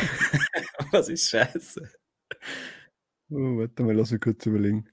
[0.90, 1.88] Was ist scheiße?
[3.30, 4.88] Oh, warte mal, lass mich kurz überlegen.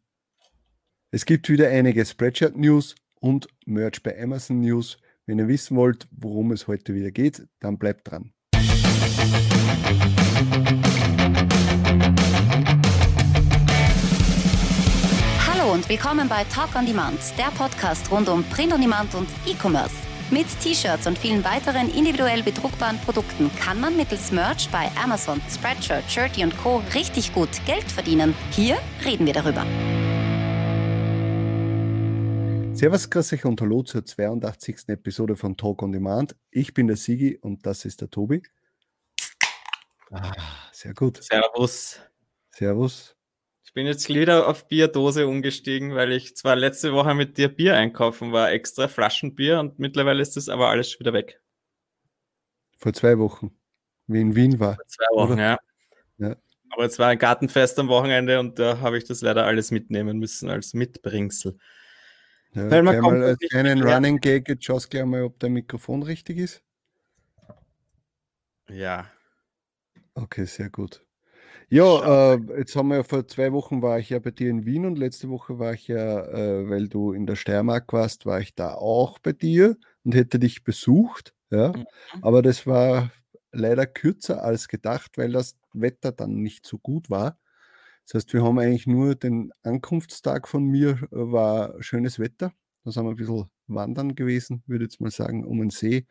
[1.12, 4.98] Es gibt wieder einige Spreadshirt News und Merch bei Amazon News.
[5.26, 8.34] Wenn ihr wissen wollt, worum es heute wieder geht, dann bleibt dran.
[15.48, 19.28] Hallo und willkommen bei Talk on Demand, der Podcast rund um Print on Demand und
[19.46, 20.09] E-Commerce.
[20.32, 26.04] Mit T-Shirts und vielen weiteren individuell bedruckbaren Produkten kann man mittels Merch bei Amazon, Spreadshirt,
[26.08, 26.84] Shirty und Co.
[26.94, 28.36] richtig gut Geld verdienen.
[28.52, 29.66] Hier reden wir darüber.
[32.76, 34.90] Servus, grüß euch und hallo zur 82.
[34.90, 36.36] Episode von Talk on Demand.
[36.52, 38.44] Ich bin der Sigi und das ist der Tobi.
[40.12, 40.32] Ah,
[40.72, 41.24] sehr gut.
[41.24, 42.00] Servus.
[42.52, 43.19] Servus.
[43.70, 47.76] Ich bin jetzt wieder auf Bierdose umgestiegen, weil ich zwar letzte Woche mit dir Bier
[47.76, 51.40] einkaufen war, extra Flaschenbier und mittlerweile ist das aber alles schon wieder weg.
[52.80, 53.52] Vor zwei Wochen,
[54.08, 54.74] wie in Wien war.
[54.74, 55.60] Vor zwei Wochen, ja.
[56.18, 56.36] ja.
[56.72, 60.18] Aber es war ein Gartenfest am Wochenende und da habe ich das leider alles mitnehmen
[60.18, 61.56] müssen als Mitbringsel.
[62.54, 65.54] Ja, weil man kommt mal als einen Running Gag, jetzt schaust gleich mal, ob dein
[65.54, 66.64] Mikrofon richtig ist.
[68.68, 69.06] Ja.
[70.16, 71.06] Okay, sehr gut.
[71.70, 74.66] Ja, äh, jetzt haben wir ja vor zwei Wochen war ich ja bei dir in
[74.66, 78.40] Wien und letzte Woche war ich ja, äh, weil du in der Steiermark warst, war
[78.40, 81.34] ich da auch bei dir und hätte dich besucht.
[81.52, 81.86] Ja, mhm.
[82.22, 83.12] aber das war
[83.52, 87.38] leider kürzer als gedacht, weil das Wetter dann nicht so gut war.
[88.06, 92.54] Das heißt, wir haben eigentlich nur den Ankunftstag von mir, äh, war schönes Wetter.
[92.84, 96.08] Da sind wir ein bisschen wandern gewesen, würde ich jetzt mal sagen, um den See.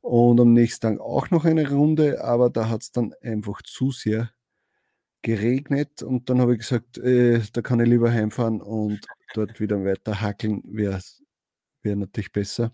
[0.00, 3.90] Und am nächsten Tag auch noch eine Runde, aber da hat es dann einfach zu
[3.90, 4.33] sehr
[5.24, 9.00] geregnet und dann habe ich gesagt, äh, da kann ich lieber heimfahren und
[9.32, 11.00] dort wieder weiter hackeln, wäre
[11.82, 12.72] wär natürlich besser.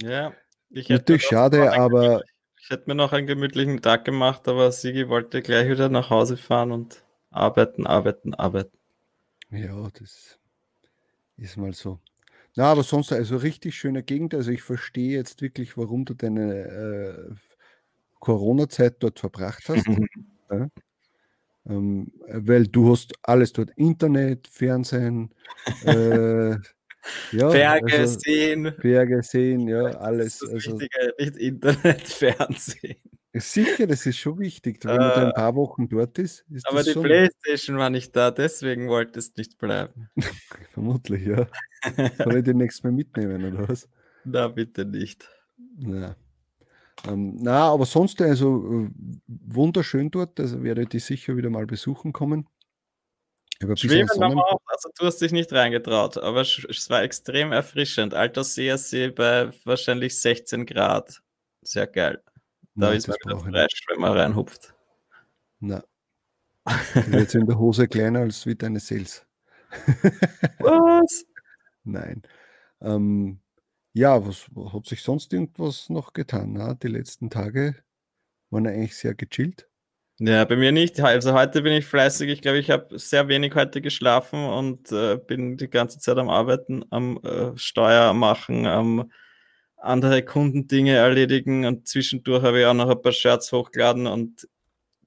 [0.00, 0.34] Ja,
[0.68, 2.22] ich natürlich schade, aber.
[2.60, 6.36] Ich hätte mir noch einen gemütlichen Tag gemacht, aber Sigi wollte gleich wieder nach Hause
[6.36, 8.76] fahren und arbeiten, arbeiten, arbeiten.
[9.50, 10.38] Ja, das
[11.36, 11.98] ist mal so.
[12.54, 14.34] Na, aber sonst, also richtig schöne Gegend.
[14.34, 17.34] Also ich verstehe jetzt wirklich, warum du deine äh,
[18.20, 19.86] Corona-Zeit dort verbracht hast.
[20.50, 20.68] ja.
[21.68, 25.32] Ähm, weil du hast alles dort, Internet, Fernsehen,
[25.84, 26.56] äh,
[27.32, 28.74] ja, Berge, also, Seen.
[28.80, 30.38] Berge, Seen, ja, alles.
[30.38, 32.96] Das ist das also, Wichtige, nicht Internet, Fernsehen.
[33.34, 36.44] Sicher, das ist schon wichtig, wenn man da ein paar Wochen dort ist.
[36.50, 36.92] ist aber die.
[36.92, 40.10] Playstation war nicht da, deswegen wolltest du nicht bleiben.
[40.72, 41.48] Vermutlich, ja.
[42.18, 43.88] Soll ich den nächsten Mal mitnehmen, oder was?
[44.24, 45.30] Na, bitte nicht.
[45.78, 46.14] Ja.
[47.08, 48.90] Ähm, na, aber sonst also äh,
[49.26, 52.48] wunderschön dort, also werde ich sicher wieder mal besuchen kommen.
[53.74, 58.12] Schweben haben wir auch, also du hast dich nicht reingetraut, aber es war extrem erfrischend.
[58.12, 61.22] Alter See bei wahrscheinlich 16 Grad.
[61.62, 62.20] Sehr geil.
[62.74, 64.74] Da Nein, ist man wieder wenn man reinhupft.
[65.60, 65.84] Na.
[67.10, 69.26] Jetzt in der Hose kleiner als wie deine Sales.
[70.58, 71.24] Was?
[71.84, 72.22] Nein.
[72.80, 73.40] Ähm,
[73.92, 76.54] ja, was hat sich sonst irgendwas noch getan?
[76.54, 77.76] Na, die letzten Tage
[78.50, 79.68] waren eigentlich sehr gechillt.
[80.18, 81.00] Ja, bei mir nicht.
[81.00, 82.30] Also heute bin ich fleißig.
[82.30, 86.28] Ich glaube, ich habe sehr wenig heute geschlafen und äh, bin die ganze Zeit am
[86.28, 89.10] Arbeiten, am äh, Steuer machen, am
[89.78, 94.48] andere Kundendinge erledigen und zwischendurch habe ich auch noch ein paar Shirts hochgeladen und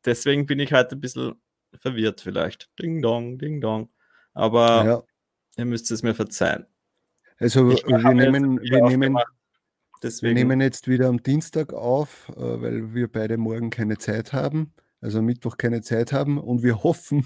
[0.03, 1.35] deswegen bin ich heute ein bisschen
[1.79, 2.69] verwirrt vielleicht.
[2.77, 3.89] Ding dong, ding dong.
[4.33, 5.03] Aber ja.
[5.57, 6.65] ihr müsst es mir verzeihen.
[7.37, 9.17] Also wir nehmen, wir, nehmen,
[10.01, 14.73] wir nehmen jetzt wieder am Dienstag auf, äh, weil wir beide morgen keine Zeit haben,
[15.01, 17.25] also am Mittwoch keine Zeit haben und wir hoffen,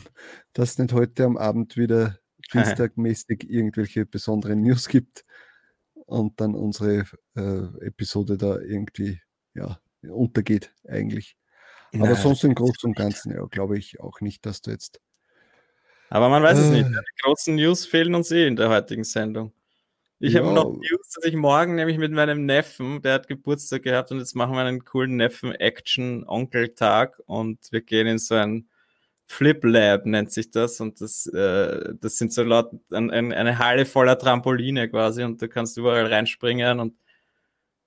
[0.53, 2.18] dass es nicht heute am Abend wieder
[2.53, 5.25] dienstagmäßig irgendwelche besonderen News gibt
[6.06, 7.06] und dann unsere
[7.36, 9.22] äh, Episode da irgendwie
[9.53, 11.38] ja, untergeht eigentlich.
[11.94, 15.02] Aber Nein, sonst im Großen und Ganzen, ja, glaube ich auch nicht, dass du jetzt.
[16.09, 16.90] Aber man weiß äh, es nicht.
[16.90, 19.53] Die großen News fehlen uns eh in der heutigen Sendung.
[20.22, 24.12] Ich habe noch News, dass ich morgen nämlich mit meinem Neffen, der hat Geburtstag gehabt
[24.12, 28.68] und jetzt machen wir einen coolen Neffen-Action-Onkel-Tag und wir gehen in so ein
[29.27, 33.60] Flip Lab nennt sich das und das, äh, das sind so laut ein, ein, eine
[33.60, 36.95] Halle voller Trampoline quasi und du kannst überall reinspringen und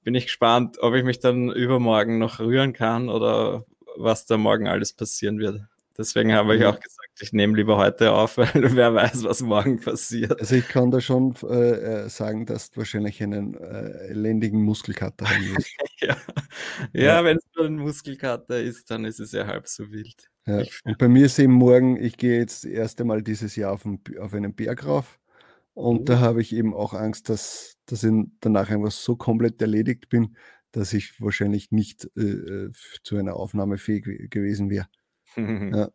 [0.02, 4.68] bin ich gespannt, ob ich mich dann übermorgen noch rühren kann oder was da morgen
[4.68, 5.62] alles passieren wird.
[5.96, 9.80] Deswegen habe ich auch gesagt, ich nehme lieber heute auf, weil wer weiß, was morgen
[9.80, 10.40] passiert.
[10.40, 15.28] Also ich kann da schon äh, äh, sagen, dass du wahrscheinlich einen äh, elendigen Muskelkater
[15.28, 15.70] haben wirst.
[16.00, 16.16] ja,
[16.92, 17.24] ja, ja.
[17.24, 20.30] wenn es nur ein Muskelkater ist, dann ist es ja halb so wild.
[20.46, 20.62] Ja.
[20.84, 23.86] Und bei mir ist eben morgen, ich gehe jetzt das erste Mal dieses Jahr auf,
[23.86, 25.18] einen, auf einen Berg rauf.
[25.74, 26.04] Und oh.
[26.04, 30.36] da habe ich eben auch Angst, dass, dass ich danach einfach so komplett erledigt bin,
[30.72, 32.70] dass ich wahrscheinlich nicht äh, äh
[33.02, 34.86] zu einer Aufnahme fähig gewesen wäre.
[35.36, 35.88] Ja.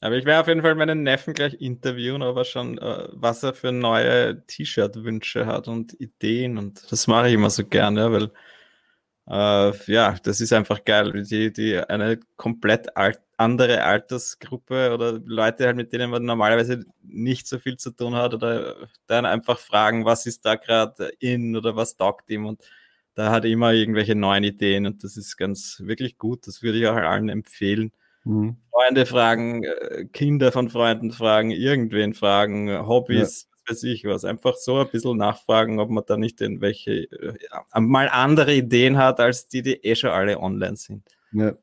[0.00, 3.54] Aber ich werde auf jeden Fall meinen Neffen gleich interviewen, aber schon, äh, was er
[3.54, 6.58] für neue T-Shirt-Wünsche hat und Ideen.
[6.58, 8.30] Und das mache ich immer so gerne, weil
[9.26, 11.22] äh, ja, das ist einfach geil.
[11.24, 17.46] Die, die eine komplett alt, andere Altersgruppe oder Leute halt, mit denen man normalerweise nicht
[17.48, 21.76] so viel zu tun hat oder dann einfach fragen, was ist da gerade in oder
[21.76, 22.62] was taugt ihm und
[23.14, 26.46] da hat er immer irgendwelche neuen Ideen und das ist ganz wirklich gut.
[26.46, 27.92] Das würde ich auch allen empfehlen.
[28.24, 28.56] Mhm.
[28.70, 33.48] Freunde fragen, äh, Kinder von Freunden fragen, irgendwen fragen, Hobbys, ja.
[33.66, 34.24] was weiß ich was.
[34.24, 39.20] Einfach so ein bisschen nachfragen, ob man da nicht irgendwelche äh, mal andere Ideen hat,
[39.20, 41.02] als die, die eh schon alle online sind.
[41.32, 41.54] Ja.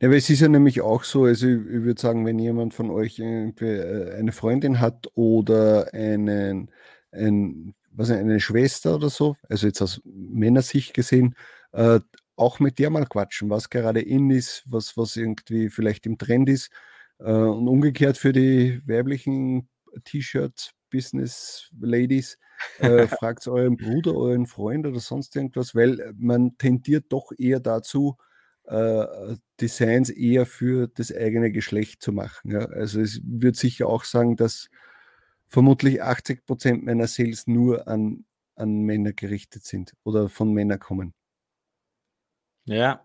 [0.00, 2.72] Ja, aber es ist ja nämlich auch so, also ich, ich würde sagen, wenn jemand
[2.72, 6.70] von euch irgendwie äh, eine Freundin hat oder einen,
[7.12, 11.34] ein, was, eine Schwester oder so, also jetzt aus Männersicht gesehen,
[11.72, 12.00] äh,
[12.36, 16.48] auch mit der mal quatschen, was gerade in ist, was, was irgendwie vielleicht im Trend
[16.48, 16.70] ist.
[17.18, 19.68] Äh, und umgekehrt für die weiblichen
[20.04, 22.38] T-Shirt-Business-Ladies,
[22.78, 28.16] äh, fragt euren Bruder, euren Freund oder sonst irgendwas, weil man tendiert doch eher dazu,
[28.64, 32.52] äh, Designs eher für das eigene Geschlecht zu machen.
[32.52, 32.66] Ja.
[32.66, 34.68] Also es würde sicher auch sagen, dass
[35.46, 38.24] vermutlich 80 Prozent meiner Sales nur an,
[38.56, 41.14] an Männer gerichtet sind oder von Männern kommen.
[42.66, 43.02] Ja.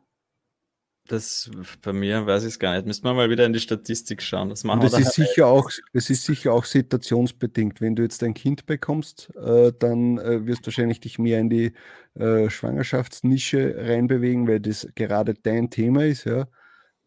[1.07, 1.49] Das
[1.81, 2.85] bei mir weiß ich es gar nicht.
[2.85, 4.49] Müssen wir mal wieder in die Statistik schauen.
[4.49, 7.81] Das machen das ist sicher auch, es ist sicher auch situationsbedingt.
[7.81, 11.49] Wenn du jetzt ein Kind bekommst, äh, dann äh, wirst du wahrscheinlich dich mehr in
[11.49, 11.73] die
[12.13, 16.25] äh, Schwangerschaftsnische reinbewegen, weil das gerade dein Thema ist.
[16.25, 16.47] Ja.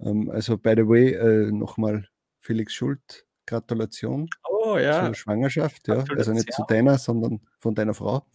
[0.00, 2.08] Ähm, also, by the way, äh, nochmal
[2.40, 5.06] Felix Schult, Gratulation oh, ja.
[5.06, 5.88] zur Schwangerschaft.
[5.88, 6.04] Ja.
[6.16, 8.26] Also nicht zu deiner, sondern von deiner Frau.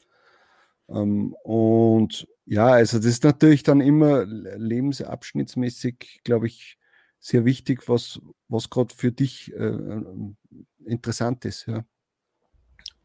[0.89, 6.77] Ähm, und ja, also das ist natürlich dann immer lebensabschnittsmäßig, glaube ich,
[7.19, 10.37] sehr wichtig, was, was gerade für dich äh, ähm,
[10.85, 11.67] interessant ist.
[11.67, 11.85] Ja.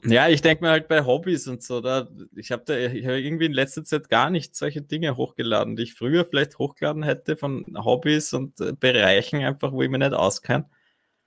[0.07, 3.13] Ja, ich denke mir halt bei Hobbys und so, da, ich habe da ich hab
[3.13, 7.39] irgendwie in letzter Zeit gar nicht solche Dinge hochgeladen, die ich früher vielleicht hochgeladen hätte
[7.39, 10.69] von Hobbys und äh, Bereichen einfach, wo ich mich nicht auskenne.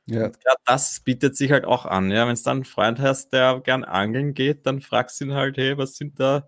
[0.08, 0.26] Ja.
[0.26, 2.12] Und gerade das bietet sich halt auch an.
[2.12, 5.34] Ja, wenn es dann einen Freund hast, der gern angeln geht, dann fragst du ihn
[5.34, 6.48] halt, hey, was sind da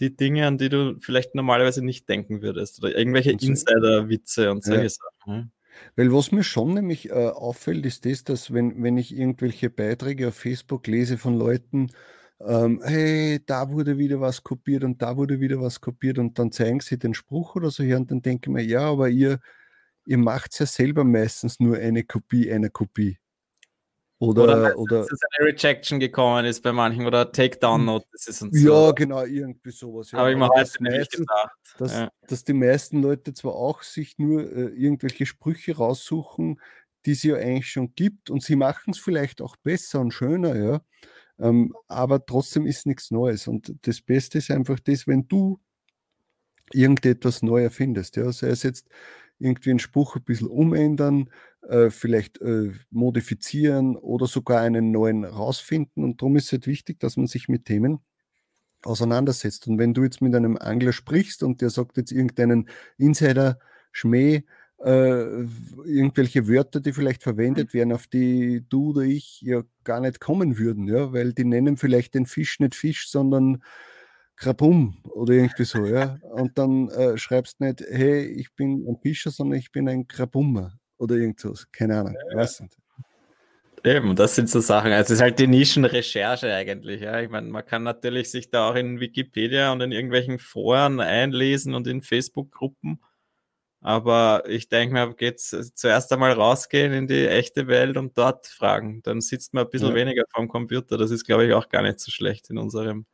[0.00, 2.82] die Dinge, an die du vielleicht normalerweise nicht denken würdest?
[2.82, 4.88] Oder irgendwelche Insider-Witze und solche ja.
[4.88, 5.52] Sachen.
[5.96, 10.28] Weil was mir schon nämlich äh, auffällt, ist das, dass wenn, wenn ich irgendwelche Beiträge
[10.28, 11.88] auf Facebook lese von Leuten,
[12.40, 16.52] ähm, hey, da wurde wieder was kopiert und da wurde wieder was kopiert und dann
[16.52, 19.40] zeigen sie den Spruch oder so her und dann denke ich mir, ja, aber ihr,
[20.08, 23.18] ihr macht ja selber meistens nur eine Kopie einer Kopie.
[24.20, 28.86] Oder, oder, oder dass eine Rejection gekommen ist bei manchen oder Takedown-Notices und so.
[28.86, 30.10] Ja, genau, irgendwie sowas.
[30.10, 30.18] Ja.
[30.18, 31.58] Habe ich mir heute nicht gedacht.
[31.78, 32.10] Dass, ja.
[32.26, 36.60] dass die meisten Leute zwar auch sich nur äh, irgendwelche Sprüche raussuchen,
[37.06, 40.56] die es ja eigentlich schon gibt und sie machen es vielleicht auch besser und schöner,
[40.56, 40.80] ja.
[41.38, 43.46] Ähm, aber trotzdem ist nichts Neues.
[43.46, 45.60] Und das Beste ist einfach das, wenn du
[46.72, 48.88] irgendetwas neu erfindest, ja, sei es jetzt
[49.38, 51.30] irgendwie einen Spruch ein bisschen umändern,
[51.68, 56.04] äh, vielleicht äh, modifizieren oder sogar einen neuen rausfinden.
[56.04, 58.00] Und darum ist es halt wichtig, dass man sich mit Themen
[58.82, 59.66] auseinandersetzt.
[59.68, 64.44] Und wenn du jetzt mit einem Angler sprichst und der sagt jetzt irgendeinen Insider-Schmäh,
[64.84, 65.42] äh,
[65.84, 70.56] irgendwelche Wörter, die vielleicht verwendet werden, auf die du oder ich ja gar nicht kommen
[70.58, 73.62] würden, ja, weil die nennen vielleicht den Fisch nicht Fisch, sondern
[74.38, 76.18] Krabum oder irgendwie so, ja.
[76.32, 80.78] Und dann äh, schreibst nicht, hey, ich bin ein Fischer, sondern ich bin ein Krabummer
[80.96, 81.66] oder irgendwas.
[81.72, 82.36] Keine Ahnung, ja.
[82.36, 82.76] weiß nicht.
[83.84, 84.92] Eben, das sind so Sachen.
[84.92, 87.00] Also es ist halt die Nischenrecherche eigentlich.
[87.00, 87.20] Ja.
[87.20, 91.74] Ich meine, man kann natürlich sich da auch in Wikipedia und in irgendwelchen Foren einlesen
[91.74, 93.00] und in Facebook-Gruppen.
[93.80, 99.02] Aber ich denke mir, geht's zuerst einmal rausgehen in die echte Welt und dort fragen.
[99.04, 99.94] Dann sitzt man ein bisschen ja.
[99.94, 100.98] weniger vom Computer.
[100.98, 103.06] Das ist, glaube ich, auch gar nicht so schlecht in unserem,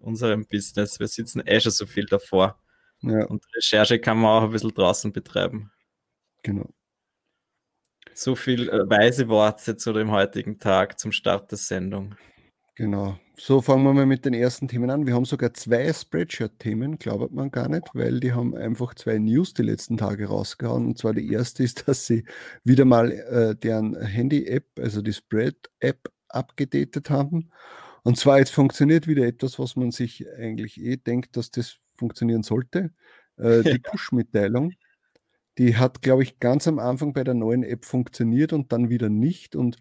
[0.00, 1.00] unserem Business.
[1.00, 2.60] Wir sitzen eh schon so viel davor.
[3.02, 3.26] Ja.
[3.26, 5.70] Und Recherche kann man auch ein bisschen draußen betreiben.
[6.42, 6.68] Genau.
[8.14, 12.16] So viel äh, weise Worte zu dem heutigen Tag, zum Start der Sendung.
[12.74, 13.18] Genau.
[13.36, 15.06] So fangen wir mal mit den ersten Themen an.
[15.06, 19.54] Wir haben sogar zwei Spreadshirt-Themen, glaubt man gar nicht, weil die haben einfach zwei News
[19.54, 20.86] die letzten Tage rausgehauen.
[20.86, 22.24] Und zwar die erste ist, dass sie
[22.64, 27.50] wieder mal äh, deren Handy-App, also die Spread-App, abgedatet haben.
[28.08, 32.42] Und zwar jetzt funktioniert wieder etwas, was man sich eigentlich eh denkt, dass das funktionieren
[32.42, 32.90] sollte.
[33.36, 34.72] Äh, die Push-Mitteilung.
[35.58, 39.10] Die hat, glaube ich, ganz am Anfang bei der neuen App funktioniert und dann wieder
[39.10, 39.56] nicht.
[39.56, 39.76] Und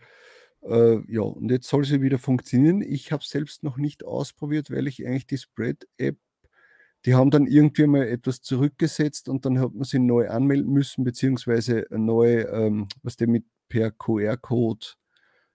[0.62, 2.82] äh, ja, und jetzt soll sie wieder funktionieren.
[2.82, 6.18] Ich habe es selbst noch nicht ausprobiert, weil ich eigentlich die Spread-App
[7.06, 11.06] die haben dann irgendwie mal etwas zurückgesetzt und dann hat man sie neu anmelden müssen,
[11.06, 14.86] beziehungsweise neu, ähm, was der mit per QR-Code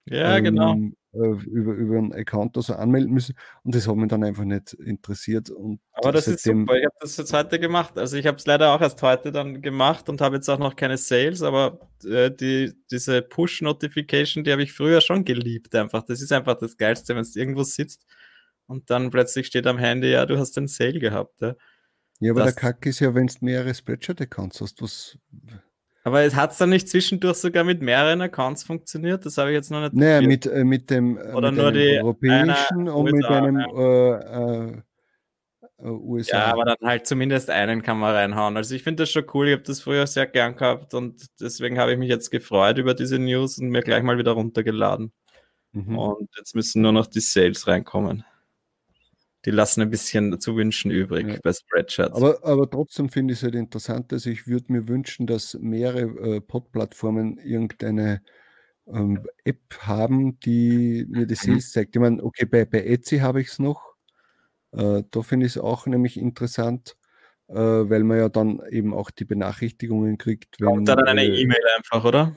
[0.06, 0.72] ja, genau.
[0.72, 0.96] ähm, genau.
[1.14, 3.34] Äh, über, über einen Account also anmelden müssen.
[3.62, 5.50] Und das hat mich dann einfach nicht interessiert.
[5.50, 6.76] Und Aber das ist super.
[6.76, 7.98] Ich habe das jetzt heute gemacht.
[7.98, 10.76] Also ich habe es leider auch erst heute dann gemacht und habe jetzt auch noch
[10.76, 16.02] keine Sales, aber äh, die, diese Push-Notification, die habe ich früher schon geliebt einfach.
[16.02, 18.06] Das ist einfach das Geilste, wenn es irgendwo sitzt
[18.66, 21.40] und dann plötzlich steht am Handy, ja, du hast den Sale gehabt.
[21.40, 21.54] Ja,
[22.20, 25.18] ja aber das, der Kack ist ja, wenn du mehrere Spreadshirt-Accounts hast, was.
[26.04, 29.24] Aber hat es dann nicht zwischendurch sogar mit mehreren Accounts funktioniert?
[29.24, 29.94] Das habe ich jetzt noch nicht.
[29.94, 34.82] Naja, mit, äh, mit dem, äh, Oder mit nur die europäischen und USA, mit einem
[35.80, 36.36] äh, USA.
[36.36, 38.56] Äh, ja, aber dann halt zumindest einen kann man reinhauen.
[38.56, 39.48] Also ich finde das schon cool.
[39.48, 42.94] Ich habe das früher sehr gern gehabt und deswegen habe ich mich jetzt gefreut über
[42.94, 45.12] diese News und mir gleich mal wieder runtergeladen.
[45.72, 45.98] Mhm.
[45.98, 48.24] Und jetzt müssen nur noch die Sales reinkommen
[49.44, 51.36] die lassen ein bisschen zu wünschen übrig ja.
[51.42, 52.14] bei Spreadshirts.
[52.14, 56.36] Aber, aber trotzdem finde ich es halt interessant, dass ich würde mir wünschen, dass mehrere
[56.36, 58.22] äh, Pod-Plattformen irgendeine
[58.86, 61.54] ähm, App haben, die mir die mhm.
[61.54, 61.96] Sales zeigt.
[61.96, 63.94] Ich meine, okay, bei, bei Etsy habe ich es noch.
[64.72, 66.96] Äh, da finde ich es auch nämlich interessant,
[67.48, 70.60] äh, weil man ja dann eben auch die Benachrichtigungen kriegt.
[70.60, 72.36] Wenn, Kommt da dann eine äh, E-Mail einfach, oder?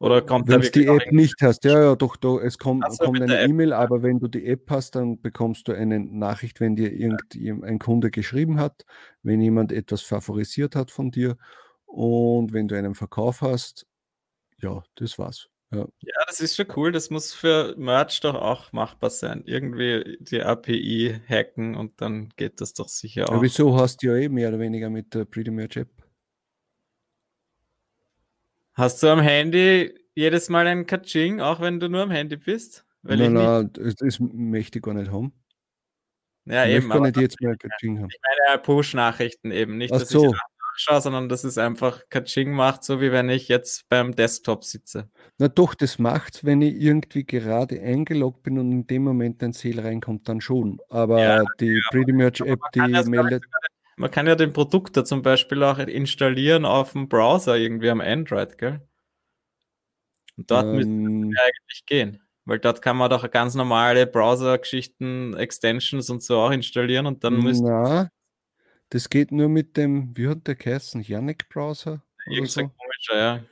[0.00, 3.04] Oder kommt Wenn du die App nicht hast, ja, ja, doch, doch es kommt, so,
[3.04, 6.76] kommt eine E-Mail, aber wenn du die App hast, dann bekommst du eine Nachricht, wenn
[6.76, 8.84] dir irgendein Kunde geschrieben hat,
[9.22, 11.36] wenn jemand etwas favorisiert hat von dir
[11.86, 13.86] und wenn du einen Verkauf hast,
[14.60, 15.48] ja, das war's.
[15.70, 15.80] Ja.
[16.00, 16.92] ja, das ist schon cool.
[16.92, 19.42] Das muss für Merch doch auch machbar sein.
[19.44, 23.34] Irgendwie die API hacken und dann geht das doch sicher auch.
[23.34, 25.90] Ja, wieso hast du ja eh mehr oder weniger mit der Pretty Merch App?
[28.78, 32.86] Hast du am Handy jedes Mal ein Kaching, auch wenn du nur am Handy bist?
[33.02, 35.32] Weil nein, nein, das, das möchte ich gar nicht haben.
[36.44, 36.86] Ja, ich eben.
[36.86, 38.08] Möchte gar nicht jetzt mehr Kaching haben.
[38.08, 39.78] Ich meine Push-Nachrichten eben.
[39.78, 40.26] Nicht, Ach dass so.
[40.26, 40.38] ich
[40.78, 45.10] nachschaue, sondern dass es einfach Kaching macht, so wie wenn ich jetzt beim Desktop sitze.
[45.38, 49.54] Na doch, das macht wenn ich irgendwie gerade eingeloggt bin und in dem Moment ein
[49.54, 50.78] Sale reinkommt, dann schon.
[50.88, 53.44] Aber ja, die ja, Pretty Merch App, die meldet.
[53.98, 58.00] Man kann ja den Produkt da zum Beispiel auch installieren auf dem Browser irgendwie am
[58.00, 58.80] Android, gell?
[60.36, 62.22] Und dort ähm, müsste es eigentlich gehen.
[62.44, 67.42] Weil dort kann man doch ganz normale Browser-Geschichten, Extensions und so auch installieren und dann
[67.42, 67.66] müsste.
[67.66, 68.10] Na,
[68.88, 71.02] das geht nur mit dem, wie hat der geheißen?
[71.02, 72.02] Yannick Browser?
[72.26, 73.44] Irgend so komischer, ja.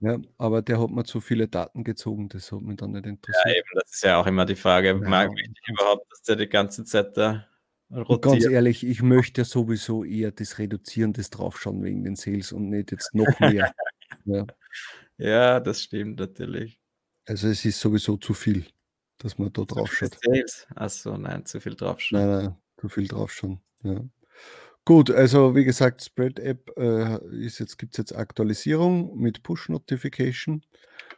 [0.00, 3.46] Ja, aber der hat mir zu viele Daten gezogen, das hat mich dann nicht interessiert.
[3.46, 4.88] Ja, eben, das ist ja auch immer die Frage.
[4.88, 4.94] Ja.
[4.94, 7.48] Mag ich überhaupt, dass der die ganze Zeit da
[7.90, 12.68] und ganz ehrlich, ich möchte sowieso eher das Reduzieren des Draufschauen wegen den Sales und
[12.68, 13.72] nicht jetzt noch mehr.
[14.24, 14.46] ja.
[15.16, 16.78] ja, das stimmt natürlich.
[17.24, 18.66] Also es ist sowieso zu viel,
[19.18, 20.18] dass man da drauf schaut.
[20.74, 22.20] Achso, nein, zu viel draufschauen.
[22.20, 23.60] Nein, nein, zu viel draufschauen.
[23.82, 24.04] Ja.
[24.84, 29.68] Gut, also wie gesagt, Spread App äh, ist jetzt, gibt es jetzt Aktualisierung mit Push
[29.68, 30.62] Notification.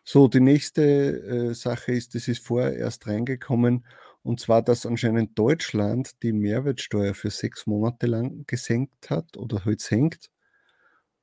[0.02, 3.86] So, die nächste äh, Sache ist, das ist vorher erst reingekommen
[4.22, 9.80] und zwar, dass anscheinend Deutschland die Mehrwertsteuer für sechs Monate lang gesenkt hat oder halt
[9.80, 10.30] senkt.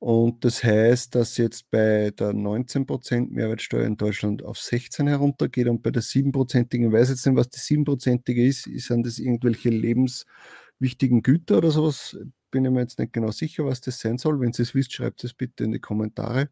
[0.00, 5.82] Und das heißt, dass jetzt bei der 19% Mehrwertsteuer in Deutschland auf 16 heruntergeht und
[5.82, 11.22] bei der 7%igen, ich weiß jetzt nicht, was die 7%ige ist, sind das irgendwelche lebenswichtigen
[11.22, 12.16] Güter oder sowas?
[12.52, 14.40] Bin ich mir jetzt nicht genau sicher, was das sein soll.
[14.40, 16.48] Wenn ihr es wisst, schreibt es bitte in die Kommentare.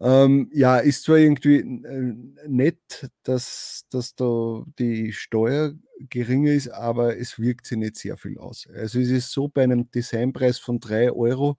[0.00, 2.16] Ähm, ja, ist zwar irgendwie äh,
[2.48, 5.72] nett, dass, dass da die Steuer
[6.10, 8.66] geringer ist, aber es wirkt sich nicht sehr viel aus.
[8.74, 11.58] Also es ist so, bei einem Designpreis von 3 Euro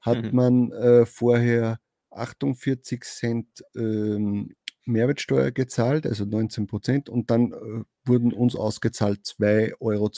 [0.00, 0.30] hat mhm.
[0.34, 1.78] man äh, vorher
[2.10, 9.76] 48 Cent ähm, Mehrwertsteuer gezahlt, also 19 Prozent, und dann äh, wurden uns ausgezahlt 2,52
[9.80, 10.10] Euro.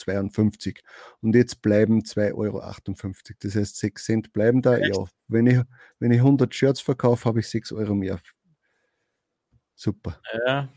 [1.21, 2.61] Und jetzt bleiben 2,58 Euro.
[3.39, 4.77] Das heißt, 6 Cent bleiben da.
[4.77, 4.95] Echt?
[4.95, 5.59] Ja, wenn ich,
[5.99, 8.19] wenn ich 100 Shirts verkaufe, habe ich 6 Euro mehr.
[9.75, 10.19] Super.
[10.47, 10.69] Ja,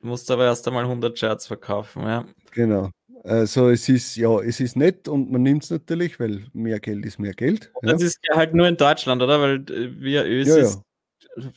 [0.00, 2.26] du musst aber erst einmal 100 Shirts verkaufen, ja.
[2.52, 2.90] Genau.
[3.24, 7.04] Also es ist, ja, es ist nett und man nimmt es natürlich, weil mehr Geld
[7.04, 7.72] ist mehr Geld.
[7.82, 7.92] Ja.
[7.92, 9.40] Das ist halt nur in Deutschland, oder?
[9.40, 10.82] Weil äh, wir Ösis ja, ja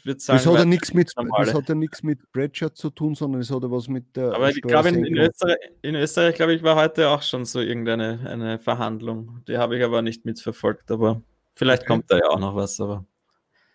[0.06, 3.51] das hat ja nichts mit, das hat ja nichts mit Breadshirt zu tun, sondern es
[3.51, 4.34] hat ja was mit der.
[4.34, 7.60] Aber ich glaube, in, in, Österreich, in Österreich glaube ich, war heute auch schon so
[7.60, 9.44] irgendeine eine Verhandlung.
[9.48, 11.22] Die habe ich aber nicht mitverfolgt, aber
[11.56, 11.88] vielleicht okay.
[11.88, 13.06] kommt da ja auch noch was, aber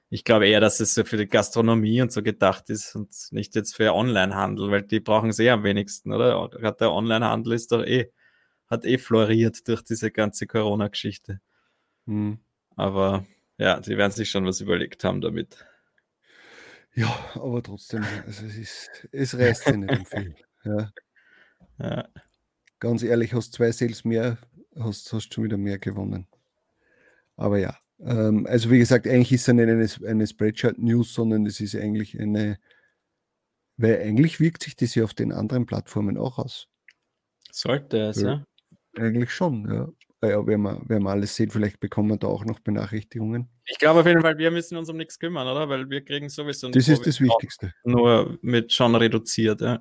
[0.09, 3.55] ich glaube eher, dass es so für die Gastronomie und so gedacht ist und nicht
[3.57, 6.49] jetzt für Onlinehandel, weil die brauchen es eh am wenigsten, oder?
[6.51, 8.13] Gerade der Onlinehandel ist doch eh,
[8.69, 11.41] hat eh floriert durch diese ganze Corona-Geschichte.
[12.07, 12.39] Hm.
[12.77, 13.25] Aber
[13.59, 15.65] ja, die werden sich schon was überlegt haben damit.
[16.97, 20.35] Ja, aber trotzdem, also es, ist, es reißt sich nicht um viel.
[20.65, 20.91] Ja.
[21.79, 22.09] ja.
[22.81, 24.39] ganz ehrlich, hast zwei Sales mehr,
[24.75, 26.27] hast, hast schon wieder mehr gewonnen.
[27.37, 29.69] Aber ja, ähm, also wie gesagt, eigentlich ist es nicht
[30.01, 32.59] eine, eine Spreadshirt-News, sondern es ist eigentlich eine,
[33.77, 36.69] weil eigentlich wirkt sich das ja auf den anderen Plattformen auch aus.
[37.53, 38.47] Sollte es, ja.
[38.97, 39.89] Eigentlich schon, ja.
[40.31, 41.51] Ja, werden wir, werden wir alles sehen.
[41.51, 43.49] Vielleicht bekommen wir da auch noch Benachrichtigungen.
[43.67, 45.69] Ich glaube auf jeden Fall, wir müssen uns um nichts kümmern, oder?
[45.69, 47.73] Weil wir kriegen sowieso Das ist das Wichtigste.
[47.85, 49.81] Nur mit schon reduziert, ja.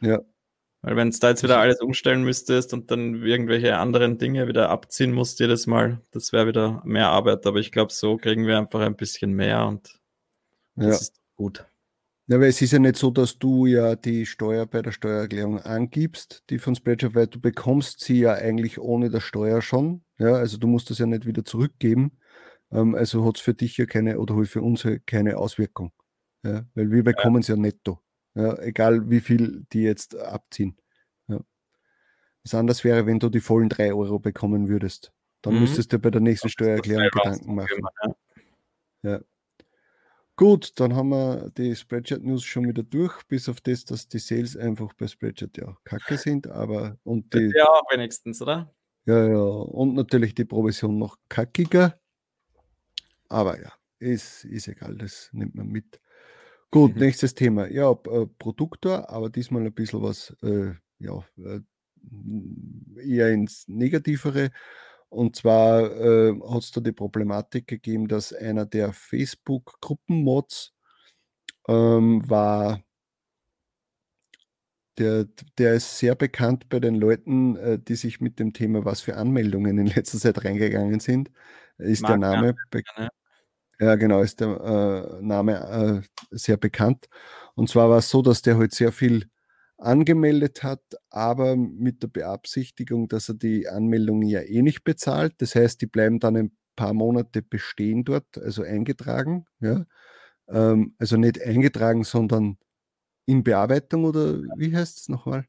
[0.00, 0.20] Ja.
[0.82, 4.68] Weil wenn es da jetzt wieder alles umstellen müsstest und dann irgendwelche anderen Dinge wieder
[4.68, 7.46] abziehen musst jedes Mal, das wäre wieder mehr Arbeit.
[7.46, 10.00] Aber ich glaube, so kriegen wir einfach ein bisschen mehr und
[10.74, 10.92] das ja.
[10.92, 11.64] ist gut.
[12.32, 15.58] Ja, weil es ist ja nicht so, dass du ja die Steuer bei der Steuererklärung
[15.58, 20.02] angibst, die von Spreadshirt, weil du bekommst sie ja eigentlich ohne der Steuer schon.
[20.16, 22.12] Ja, also du musst das ja nicht wieder zurückgeben.
[22.70, 25.92] Ähm, also hat es für dich ja keine oder halt für uns keine Auswirkung.
[26.42, 27.54] Ja, weil wir bekommen es ja.
[27.54, 28.00] ja netto.
[28.34, 30.78] Ja, egal wie viel die jetzt abziehen.
[31.28, 31.38] Ja.
[32.44, 35.12] Was anders wäre, wenn du die vollen 3 Euro bekommen würdest.
[35.42, 35.60] Dann mhm.
[35.60, 37.82] müsstest du bei der nächsten Steuererklärung Gedanken machen.
[39.02, 39.20] Ja.
[40.36, 44.18] Gut, dann haben wir die Spreadshirt News schon wieder durch, bis auf das, dass die
[44.18, 47.52] Sales einfach bei Spreadshirt ja kacke sind, aber und die.
[47.54, 48.74] Ja, auch wenigstens, oder?
[49.04, 51.98] Ja, ja, und natürlich die Provision noch kackiger.
[53.28, 56.00] Aber ja, ist, ist egal, das nimmt man mit.
[56.70, 57.00] Gut, mhm.
[57.00, 57.68] nächstes Thema.
[57.68, 61.60] Ja, äh, Produktor, aber diesmal ein bisschen was, äh, ja, äh,
[63.04, 64.50] eher ins Negativere.
[65.12, 70.72] Und zwar äh, hat es da die Problematik gegeben, dass einer der Facebook-Gruppenmods
[71.68, 72.82] ähm, war,
[74.98, 75.26] der,
[75.58, 79.16] der ist sehr bekannt bei den Leuten, äh, die sich mit dem Thema, was für
[79.16, 81.30] Anmeldungen in letzter Zeit reingegangen sind.
[81.76, 82.54] Ist Mark der Name,
[82.96, 83.08] ja,
[83.80, 87.08] ja genau, ist der äh, Name äh, sehr bekannt.
[87.54, 89.26] Und zwar war es so, dass der halt sehr viel
[89.82, 95.34] angemeldet hat, aber mit der Beabsichtigung, dass er die Anmeldungen ja eh nicht bezahlt.
[95.38, 99.46] Das heißt, die bleiben dann ein paar Monate bestehen dort, also eingetragen.
[99.60, 99.84] Ja?
[100.48, 102.58] Ähm, also nicht eingetragen, sondern
[103.26, 105.46] in Bearbeitung oder wie heißt es nochmal?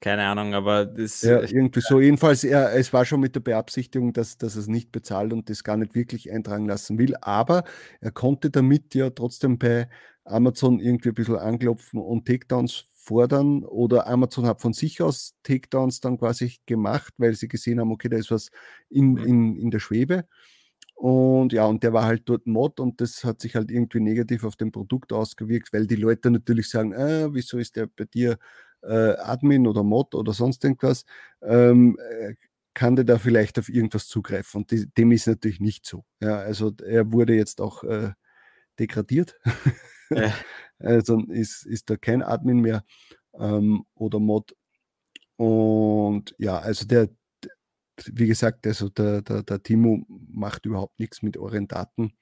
[0.00, 1.22] Keine Ahnung, aber das.
[1.22, 2.00] Ja, irgendwie so.
[2.00, 5.48] Jedenfalls, er, es war schon mit der Beabsichtigung, dass, dass er es nicht bezahlt und
[5.48, 7.14] das gar nicht wirklich eintragen lassen will.
[7.22, 7.64] Aber
[8.00, 9.88] er konnte damit ja trotzdem bei
[10.24, 16.00] Amazon irgendwie ein bisschen anklopfen und Takedowns fordern oder Amazon hat von sich aus Takedowns
[16.00, 18.50] dann quasi gemacht, weil sie gesehen haben, okay, da ist was
[18.88, 20.26] in, in, in der Schwebe.
[20.94, 24.44] Und ja, und der war halt dort Mod und das hat sich halt irgendwie negativ
[24.44, 28.38] auf dem Produkt ausgewirkt, weil die Leute natürlich sagen, äh, wieso ist der bei dir
[28.82, 31.06] äh, Admin oder Mod oder sonst irgendwas?
[31.42, 32.34] Ähm, äh,
[32.74, 34.60] kann der da vielleicht auf irgendwas zugreifen?
[34.60, 36.04] Und die, dem ist natürlich nicht so.
[36.20, 38.12] Ja, also er wurde jetzt auch äh,
[38.78, 39.40] degradiert.
[40.10, 40.32] Ja.
[40.78, 42.84] also ist, ist da kein Admin mehr
[43.38, 44.54] ähm, oder Mod.
[45.36, 47.08] Und ja, also der,
[48.06, 52.12] wie gesagt, also der, der, der Timo macht überhaupt nichts mit euren Daten.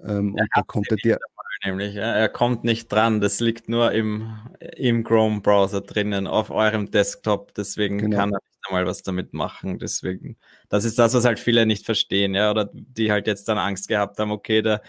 [0.00, 1.18] Ähm, und da konnte der.
[1.64, 3.20] Nämlich, ja, er kommt nicht dran.
[3.20, 4.30] Das liegt nur im,
[4.76, 7.52] im Chrome-Browser drinnen, auf eurem Desktop.
[7.54, 8.16] Deswegen genau.
[8.16, 9.80] kann er nicht einmal was damit machen.
[9.80, 10.36] Deswegen,
[10.68, 13.88] das ist das, was halt viele nicht verstehen, ja, oder die halt jetzt dann Angst
[13.88, 14.82] gehabt haben, okay, der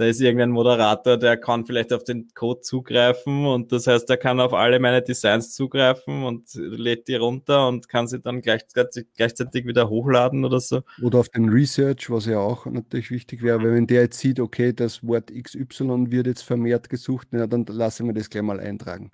[0.00, 4.16] da ist irgendein Moderator, der kann vielleicht auf den Code zugreifen und das heißt, er
[4.16, 9.08] kann auf alle meine Designs zugreifen und lädt die runter und kann sie dann gleichzeitig,
[9.14, 10.82] gleichzeitig wieder hochladen oder so.
[11.02, 14.40] Oder auf den Research, was ja auch natürlich wichtig wäre, weil wenn der jetzt sieht,
[14.40, 18.58] okay, das Wort XY wird jetzt vermehrt gesucht, na, dann lassen wir das gleich mal
[18.58, 19.10] eintragen.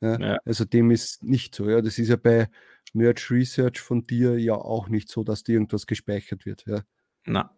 [0.00, 0.18] Ja?
[0.18, 0.38] Ja.
[0.44, 1.70] Also dem ist nicht so.
[1.70, 2.48] Ja, das ist ja bei
[2.92, 6.64] Merge Research von dir ja auch nicht so, dass dir irgendwas gespeichert wird.
[6.66, 6.82] Ja.
[7.24, 7.56] Na.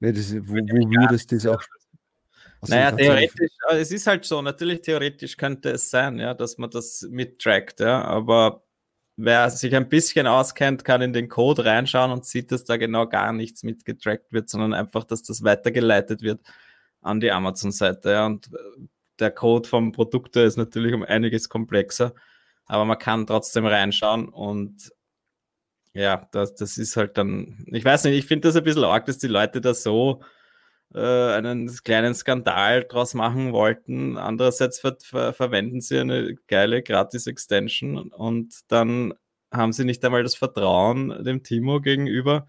[0.00, 1.62] Ja, das, wo, wo würdest du das auch
[2.68, 7.06] naja, theoretisch, es ist halt so, natürlich theoretisch könnte es sein, ja, dass man das
[7.10, 8.64] mittrackt, ja, aber
[9.16, 13.06] wer sich ein bisschen auskennt, kann in den Code reinschauen und sieht, dass da genau
[13.06, 16.40] gar nichts mitgetrackt wird, sondern einfach, dass das weitergeleitet wird
[17.00, 18.86] an die Amazon-Seite, ja, und äh,
[19.18, 22.14] der Code vom Produkt ist natürlich um einiges komplexer,
[22.66, 24.92] aber man kann trotzdem reinschauen und
[25.92, 29.06] ja, das, das ist halt dann, ich weiß nicht, ich finde das ein bisschen arg,
[29.06, 30.22] dass die Leute da so
[30.92, 34.16] einen kleinen Skandal draus machen wollten.
[34.16, 39.14] Andererseits ver ver verwenden sie eine geile Gratis-Extension und dann
[39.52, 42.46] haben sie nicht einmal das Vertrauen dem Timo gegenüber,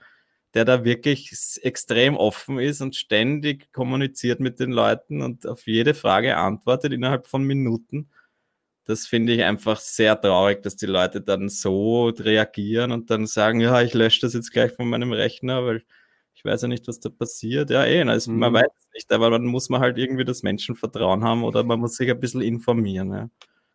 [0.53, 1.31] der da wirklich
[1.63, 7.27] extrem offen ist und ständig kommuniziert mit den Leuten und auf jede Frage antwortet innerhalb
[7.27, 8.09] von Minuten.
[8.85, 13.61] Das finde ich einfach sehr traurig, dass die Leute dann so reagieren und dann sagen,
[13.61, 15.83] ja, ich lösche das jetzt gleich von meinem Rechner, weil
[16.41, 17.69] ich weiß ja nicht, was da passiert.
[17.69, 18.39] Ja, eh, also mhm.
[18.39, 21.79] man weiß es nicht, aber dann muss man halt irgendwie das Menschenvertrauen haben oder man
[21.79, 23.11] muss sich ein bisschen informieren.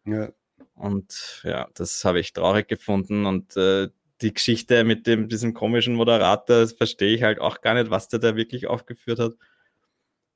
[0.05, 0.13] Ja.
[0.13, 0.33] ja.
[0.75, 3.25] Und ja, das habe ich traurig gefunden.
[3.25, 3.89] Und äh,
[4.21, 8.09] die Geschichte mit dem, diesem komischen Moderator, das verstehe ich halt auch gar nicht, was
[8.09, 9.35] der da wirklich aufgeführt hat.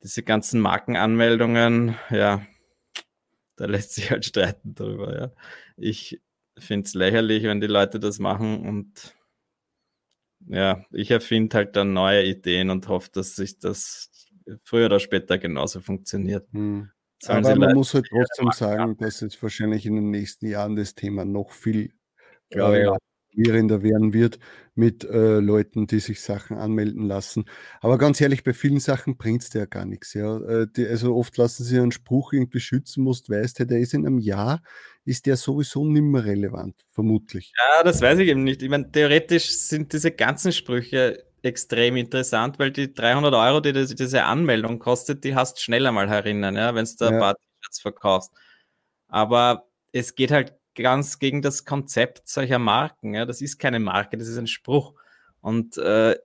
[0.04, 2.46] Diese ganzen Markenanmeldungen, ja,
[3.56, 5.32] da lässt sich halt streiten darüber, ja.
[5.76, 6.20] Ich
[6.56, 9.16] finde es lächerlich, wenn die Leute das machen und
[10.46, 14.10] ja, ich erfinde halt dann neue Ideen und hoffe, dass sich das
[14.64, 16.48] früher oder später genauso funktioniert.
[16.52, 16.90] Hm.
[17.26, 21.24] Aber man muss halt trotzdem sagen, dass es wahrscheinlich in den nächsten Jahren das Thema
[21.24, 21.92] noch viel
[22.50, 22.86] äh,
[23.32, 24.38] gravierender werden wird
[24.74, 27.44] mit äh, Leuten, die sich Sachen anmelden lassen.
[27.80, 30.14] Aber ganz ehrlich, bei vielen Sachen bringt es dir ja gar nichts.
[30.14, 30.38] Ja?
[30.38, 34.06] Äh, die, also oft lassen sie einen Spruch irgendwie schützen musst, weißt der ist in
[34.06, 34.62] einem Jahr,
[35.10, 37.52] ist der sowieso nimmer relevant, vermutlich.
[37.58, 38.62] Ja, das weiß ich eben nicht.
[38.62, 43.92] Ich meine, theoretisch sind diese ganzen Sprüche extrem interessant, weil die 300 Euro, die das,
[43.92, 47.10] diese Anmeldung kostet, die hast schneller mal herinnen, ja, wenn du da ja.
[47.10, 48.32] ein paar T-Shirts verkaufst.
[49.08, 53.14] Aber es geht halt ganz gegen das Konzept solcher Marken.
[53.14, 53.26] Ja.
[53.26, 54.94] Das ist keine Marke, das ist ein Spruch.
[55.40, 56.16] Und äh,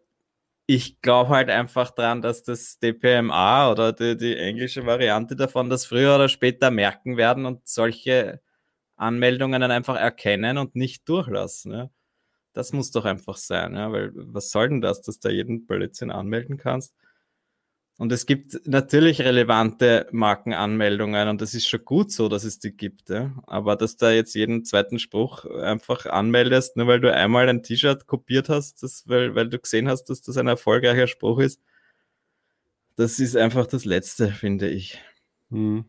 [0.68, 5.88] ich glaube halt einfach dran, dass das DPMA oder die, die, englische Variante davon das
[5.88, 8.42] früher oder später merken werden und solche
[8.96, 11.72] Anmeldungen dann einfach erkennen und nicht durchlassen.
[11.72, 11.90] Ja.
[12.54, 15.66] Das muss doch einfach sein, ja, weil was soll denn das, dass du da jeden
[15.68, 16.96] Blödsinn anmelden kannst?
[17.98, 22.76] Und es gibt natürlich relevante Markenanmeldungen und das ist schon gut so, dass es die
[22.76, 23.10] gibt.
[23.10, 23.34] Ja?
[23.48, 28.06] Aber dass da jetzt jeden zweiten Spruch einfach anmeldest, nur weil du einmal ein T-Shirt
[28.06, 31.62] kopiert hast, das, weil, weil du gesehen hast, dass das ein erfolgreicher Spruch ist,
[32.98, 35.00] das ist einfach das Letzte, finde ich.
[35.50, 35.86] Hm.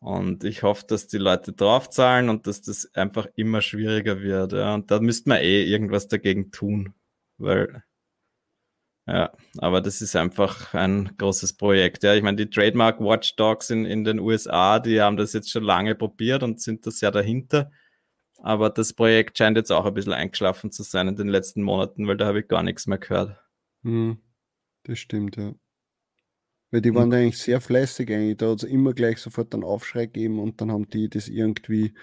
[0.00, 4.52] Und ich hoffe, dass die Leute draufzahlen und dass das einfach immer schwieriger wird.
[4.52, 4.74] Ja?
[4.74, 6.94] Und da müsste man eh irgendwas dagegen tun,
[7.36, 7.82] weil
[9.08, 12.02] ja, aber das ist einfach ein großes Projekt.
[12.02, 15.64] Ja, ich meine, die Trademark Watchdogs in, in den USA, die haben das jetzt schon
[15.64, 17.70] lange probiert und sind das ja dahinter.
[18.42, 22.06] Aber das Projekt scheint jetzt auch ein bisschen eingeschlafen zu sein in den letzten Monaten,
[22.06, 23.40] weil da habe ich gar nichts mehr gehört.
[23.82, 24.18] Hm,
[24.84, 25.54] das stimmt, ja.
[26.70, 27.18] Weil die waren hm.
[27.18, 28.36] eigentlich sehr fleißig eigentlich.
[28.36, 31.94] Da hat es immer gleich sofort einen Aufschrei gegeben und dann haben die das irgendwie,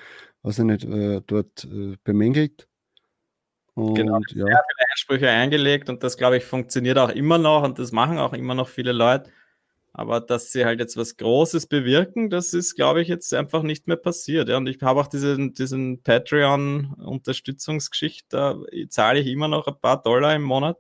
[0.42, 2.68] weiß ich nicht, äh, dort äh, bemängelt.
[3.76, 4.46] Genau, und, genau, ja.
[4.46, 8.18] sehr viele Einsprüche eingelegt und das, glaube ich, funktioniert auch immer noch und das machen
[8.18, 9.30] auch immer noch viele Leute.
[9.98, 13.88] Aber dass sie halt jetzt was Großes bewirken, das ist, glaube ich, jetzt einfach nicht
[13.88, 14.50] mehr passiert.
[14.50, 14.58] Ja.
[14.58, 18.58] Und ich habe auch diesen, diesen Patreon-Unterstützungsgeschichte, da
[18.90, 20.78] zahle ich immer noch ein paar Dollar im Monat,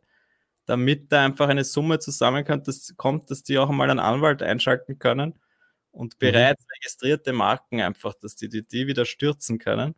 [0.65, 4.99] damit da einfach eine Summe zusammenkommt, dass, kommt, dass die auch mal einen Anwalt einschalten
[4.99, 5.39] können
[5.91, 6.19] und mhm.
[6.19, 6.69] bereits mhm.
[6.75, 9.95] registrierte Marken einfach, dass die, die die wieder stürzen können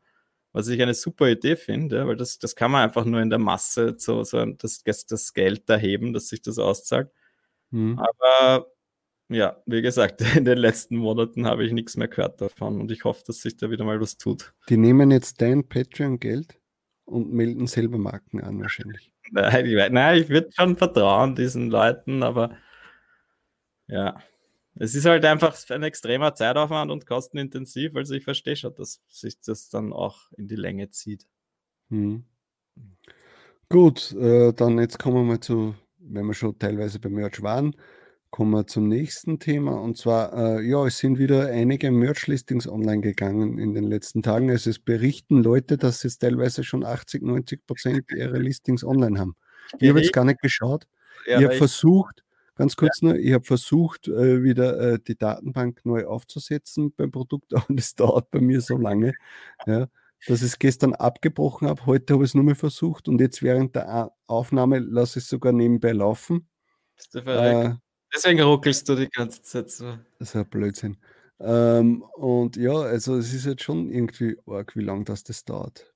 [0.58, 3.38] was ich eine super Idee finde, weil das, das kann man einfach nur in der
[3.38, 7.12] Masse so, so das, das Geld erheben, dass sich das auszahlt.
[7.70, 8.00] Mhm.
[8.00, 8.68] Aber
[9.30, 13.04] ja, wie gesagt, in den letzten Monaten habe ich nichts mehr gehört davon und ich
[13.04, 14.54] hoffe, dass sich da wieder mal was tut.
[14.68, 16.60] Die nehmen jetzt dein Patreon-Geld
[17.08, 19.12] und melden selber Marken an, wahrscheinlich.
[19.32, 22.56] Nein, ich, nein, ich würde schon vertrauen diesen Leuten, aber
[23.88, 24.22] ja,
[24.76, 29.42] es ist halt einfach ein extremer Zeitaufwand und kostenintensiv, also ich verstehe schon, dass sich
[29.42, 31.28] das dann auch in die Länge zieht.
[31.90, 32.24] Hm.
[33.68, 37.76] Gut, äh, dann jetzt kommen wir mal zu, wenn wir schon teilweise beim Merch waren,
[38.30, 39.80] kommen wir zum nächsten Thema.
[39.82, 44.50] Und zwar, äh, ja, es sind wieder einige Merch-Listings online gegangen in den letzten Tagen.
[44.50, 49.36] Also es berichten Leute, dass jetzt teilweise schon 80, 90 Prozent ihrer Listings online haben.
[49.80, 50.86] Ich habe jetzt gar nicht geschaut.
[51.26, 52.24] Ja, ich habe versucht,
[52.58, 53.10] Ganz kurz ja.
[53.10, 57.94] nur, ich habe versucht, äh, wieder äh, die Datenbank neu aufzusetzen beim Produkt, aber das
[57.94, 59.14] dauert bei mir so lange,
[59.68, 59.88] ja,
[60.26, 61.86] dass ich es gestern abgebrochen habe.
[61.86, 65.30] Heute habe ich es nur mehr versucht und jetzt während der Aufnahme lasse ich es
[65.30, 66.50] sogar nebenbei laufen.
[67.14, 67.76] Äh,
[68.14, 69.98] Deswegen ruckelst du die ganze Zeit so.
[70.20, 70.98] Das ist ein Blödsinn.
[71.40, 75.94] Ähm, und ja, also es ist jetzt schon irgendwie arg, wie lange das, das dauert.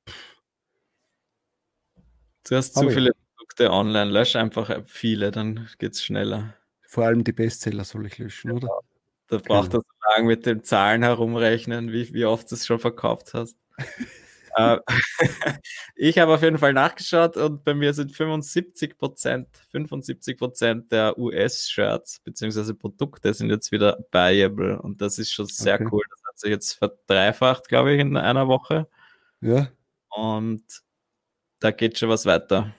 [2.48, 6.56] Du hast zu viele Produkte online, lösch einfach viele, dann geht es schneller.
[6.88, 8.68] Vor allem die Bestseller soll ich löschen, oder?
[9.28, 9.84] Da braucht genau.
[9.84, 13.58] so lange mit den Zahlen herumrechnen, wie, wie oft du es schon verkauft hast.
[14.56, 14.78] Äh,
[15.96, 21.18] ich habe auf jeden Fall nachgeschaut und bei mir sind 75 Prozent, 75 Prozent der
[21.18, 22.74] US-Shirts bzw.
[22.74, 25.88] Produkte sind jetzt wieder buyable und das ist schon sehr okay.
[25.92, 26.04] cool.
[26.10, 28.88] Das hat sich jetzt verdreifacht, glaube ich, in einer Woche.
[29.42, 29.70] Ja.
[30.10, 30.64] Und
[31.60, 32.74] da geht schon was weiter.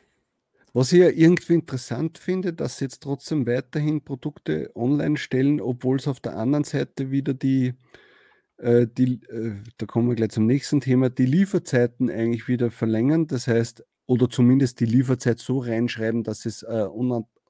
[0.75, 5.99] Was ich ja irgendwie interessant finde, dass sie jetzt trotzdem weiterhin Produkte online stellen, obwohl
[5.99, 7.75] es auf der anderen Seite wieder die,
[8.63, 13.27] äh, die äh, da kommen wir gleich zum nächsten Thema, die Lieferzeiten eigentlich wieder verlängern.
[13.27, 16.87] Das heißt, oder zumindest die Lieferzeit so reinschreiben, dass es äh,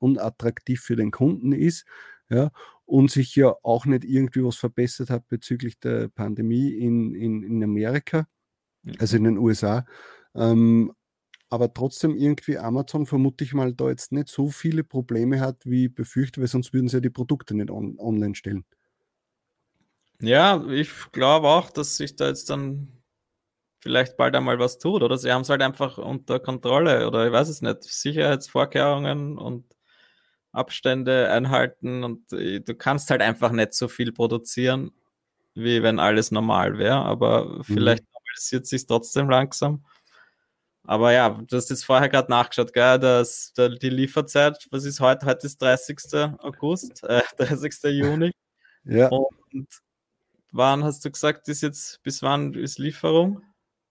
[0.01, 1.85] unattraktiv für den Kunden ist.
[2.31, 2.51] Ja,
[2.87, 7.63] und sich ja auch nicht irgendwie was verbessert hat bezüglich der Pandemie in, in, in
[7.63, 8.27] Amerika,
[8.99, 9.85] also in den USA.
[10.35, 10.93] Ähm,
[11.51, 15.89] aber trotzdem irgendwie Amazon vermute ich mal da jetzt nicht so viele Probleme hat, wie
[15.89, 18.65] befürchtet, weil sonst würden sie ja die Produkte nicht on online stellen.
[20.23, 23.03] Ja, ich glaube auch, dass sich da jetzt dann
[23.81, 27.33] vielleicht bald einmal was tut oder sie haben es halt einfach unter Kontrolle oder ich
[27.33, 27.83] weiß es nicht.
[27.83, 29.65] Sicherheitsvorkehrungen und
[30.53, 34.93] Abstände einhalten und äh, du kannst halt einfach nicht so viel produzieren,
[35.55, 37.65] wie wenn alles normal wäre, aber mhm.
[37.65, 39.85] vielleicht normalisiert sich trotzdem langsam.
[40.85, 45.01] Aber ja, du hast jetzt vorher gerade nachgeschaut, gell, dass der, die Lieferzeit, was ist
[45.01, 45.27] heute?
[45.27, 45.99] Heute ist 30.
[46.39, 47.73] August, äh, 30.
[47.85, 48.33] Juni.
[48.85, 49.09] Ja.
[49.09, 49.67] Und
[50.53, 53.43] wann hast du gesagt, ist jetzt, bis wann ist Lieferung?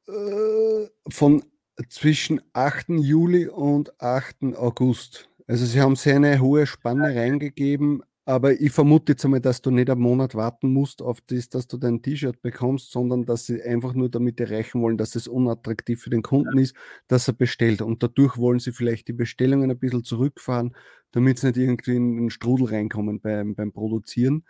[0.07, 1.43] Äh, von
[1.89, 2.89] zwischen 8.
[2.89, 4.55] Juli und 8.
[4.55, 5.29] August.
[5.47, 9.71] Also sie haben sehr eine hohe Spanne reingegeben, aber ich vermute jetzt einmal, dass du
[9.71, 13.61] nicht einen Monat warten musst auf das, dass du dein T-Shirt bekommst, sondern dass sie
[13.61, 16.75] einfach nur damit erreichen wollen, dass es unattraktiv für den Kunden ist,
[17.07, 17.81] dass er bestellt.
[17.81, 20.75] Und dadurch wollen sie vielleicht die Bestellungen ein bisschen zurückfahren,
[21.11, 24.45] damit sie nicht irgendwie in den Strudel reinkommen beim, beim Produzieren.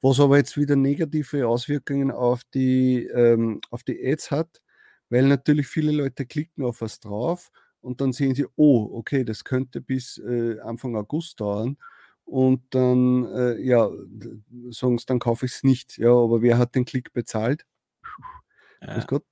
[0.00, 4.62] Was aber jetzt wieder negative Auswirkungen auf die, ähm, auf die Ads hat,
[5.10, 9.44] weil natürlich viele Leute klicken auf was drauf und dann sehen sie, oh, okay, das
[9.44, 11.76] könnte bis äh, Anfang August dauern.
[12.24, 13.90] Und dann, äh, ja,
[14.70, 15.96] sagen sie, dann kaufe ich es nicht.
[15.98, 17.64] Ja, aber wer hat den Klick bezahlt?
[18.82, 19.04] Ja.
[19.06, 19.24] Gott.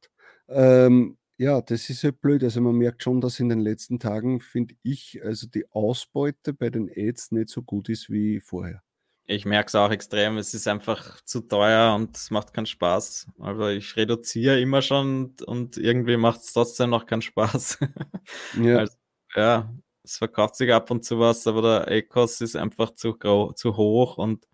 [0.48, 2.42] Ähm, ja, das ist ja blöd.
[2.42, 6.70] Also man merkt schon, dass in den letzten Tagen, finde ich, also die Ausbeute bei
[6.70, 8.82] den Ads nicht so gut ist wie vorher.
[9.28, 13.26] Ich merke es auch extrem, es ist einfach zu teuer und es macht keinen Spaß.
[13.40, 17.78] Also ich reduziere immer schon und irgendwie macht es trotzdem noch keinen Spaß.
[18.60, 18.78] Ja.
[18.78, 18.96] Also,
[19.34, 23.14] ja, es verkauft sich ab und zu was, aber der Ecos ist einfach zu,
[23.54, 24.46] zu hoch und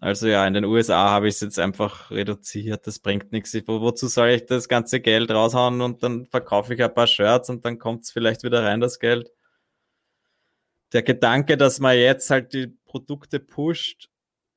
[0.00, 3.54] also ja, in den USA habe ich es jetzt einfach reduziert, das bringt nichts.
[3.66, 7.48] Wo, wozu soll ich das ganze Geld raushauen und dann verkaufe ich ein paar Shirts
[7.48, 9.30] und dann kommt es vielleicht wieder rein, das Geld.
[10.96, 14.08] Der Gedanke, dass man jetzt halt die Produkte pusht,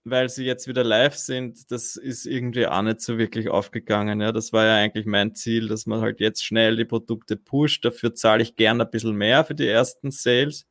[0.06, 4.22] weil sie jetzt wieder live sind, das ist irgendwie auch nicht so wirklich aufgegangen.
[4.22, 7.84] Ja, das war ja eigentlich mein Ziel, dass man halt jetzt schnell die Produkte pusht.
[7.84, 10.66] Dafür zahle ich gern ein bisschen mehr für die ersten Sales.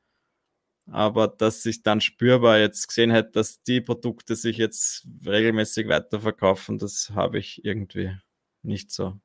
[0.90, 6.78] Aber dass ich dann spürbar jetzt gesehen hätte, dass die Produkte sich jetzt regelmäßig weiterverkaufen,
[6.78, 8.16] das habe ich irgendwie
[8.62, 9.20] nicht so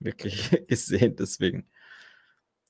[0.00, 1.16] wirklich gesehen.
[1.16, 1.66] Deswegen.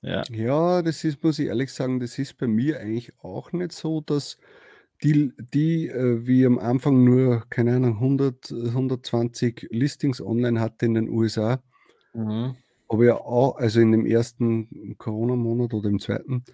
[0.01, 0.23] Ja.
[0.31, 4.01] ja, das ist, muss ich ehrlich sagen, das ist bei mir eigentlich auch nicht so,
[4.01, 4.39] dass
[5.03, 10.95] die, die äh, wie am Anfang nur, keine Ahnung, 100, 120 Listings online hatte in
[10.95, 11.63] den USA,
[12.15, 12.57] mhm.
[12.91, 16.45] habe ja auch, also in dem ersten Corona-Monat oder im zweiten,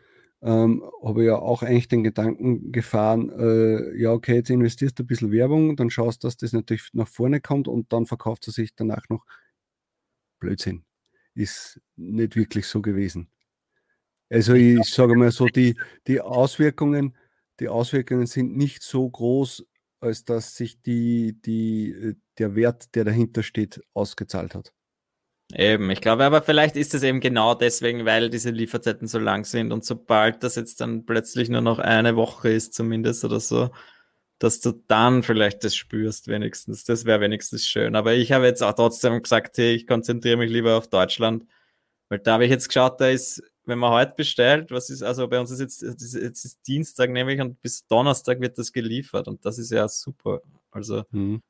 [0.42, 5.02] ähm, habe ich ja auch eigentlich den Gedanken gefahren, äh, ja, okay, jetzt investierst du
[5.02, 8.54] ein bisschen Werbung, dann schaust, dass das natürlich nach vorne kommt und dann verkauft es
[8.54, 9.24] sich danach noch.
[10.40, 10.84] Blödsinn.
[11.34, 13.28] Ist nicht wirklich so gewesen.
[14.34, 15.76] Also ich sage mal so, die,
[16.08, 17.16] die Auswirkungen,
[17.60, 19.64] die Auswirkungen sind nicht so groß,
[20.00, 24.72] als dass sich die, die, äh, der Wert, der dahinter steht, ausgezahlt hat.
[25.54, 29.44] Eben, ich glaube, aber vielleicht ist es eben genau deswegen, weil diese Lieferzeiten so lang
[29.44, 33.70] sind und sobald das jetzt dann plötzlich nur noch eine Woche ist, zumindest oder so,
[34.40, 36.82] dass du dann vielleicht das spürst, wenigstens.
[36.82, 37.94] Das wäre wenigstens schön.
[37.94, 41.44] Aber ich habe jetzt auch trotzdem gesagt, hey, ich konzentriere mich lieber auf Deutschland,
[42.08, 45.28] weil da habe ich jetzt geschaut, da ist wenn man heute bestellt, was ist, also
[45.28, 49.44] bei uns ist jetzt, jetzt ist Dienstag nämlich und bis Donnerstag wird das geliefert und
[49.44, 50.40] das ist ja super.
[50.70, 51.42] Also mhm.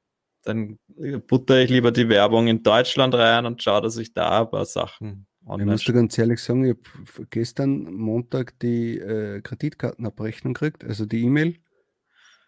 [0.42, 0.78] dann
[1.26, 4.64] butter ich lieber die Werbung in Deutschland rein und schaue, dass ich da ein paar
[4.64, 5.72] Sachen online.
[5.72, 11.06] Ich muss dir ganz ehrlich sagen, ich habe gestern Montag die äh, Kreditkartenabrechnung gekriegt, also
[11.06, 11.56] die E-Mail.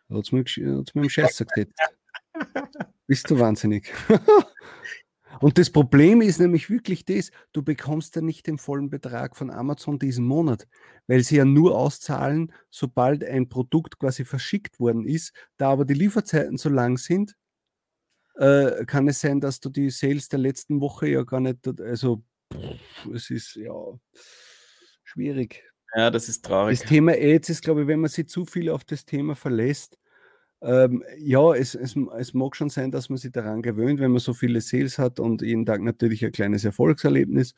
[0.09, 1.73] Hat es mir, hat's mir im Scheiß gesagt.
[3.07, 3.93] Bist du wahnsinnig?
[5.41, 9.51] Und das Problem ist nämlich wirklich das, du bekommst ja nicht den vollen Betrag von
[9.51, 10.67] Amazon diesen Monat,
[11.07, 15.33] weil sie ja nur auszahlen, sobald ein Produkt quasi verschickt worden ist.
[15.57, 17.37] Da aber die Lieferzeiten so lang sind,
[18.37, 22.23] äh, kann es sein, dass du die Sales der letzten Woche ja gar nicht, also
[22.53, 23.73] pff, es ist ja
[25.05, 25.65] schwierig.
[25.95, 26.79] Ja, das ist traurig.
[26.79, 29.99] Das Thema Aids ist, glaube ich, wenn man sich zu viel auf das Thema verlässt,
[30.63, 34.21] ähm, ja, es, es, es mag schon sein, dass man sich daran gewöhnt, wenn man
[34.21, 37.55] so viele Sales hat und jeden Tag natürlich ein kleines Erfolgserlebnis.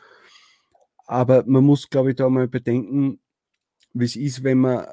[1.07, 3.21] Aber man muss, glaube ich, da mal bedenken,
[3.95, 4.87] wie es ist, wenn man,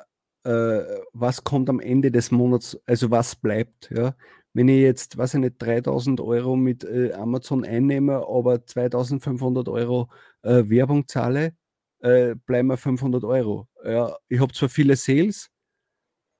[0.44, 0.82] äh,
[1.14, 3.92] was kommt am Ende des Monats, also was bleibt.
[3.92, 4.16] Ja?
[4.54, 10.10] Wenn ich jetzt, weiß ich nicht, 3000 Euro mit äh, Amazon einnehme, aber 2500 Euro
[10.44, 11.54] äh, Werbung zahle,
[12.00, 13.68] äh, bleiben mir 500 Euro.
[13.84, 15.50] Ja, ich habe zwar viele Sales,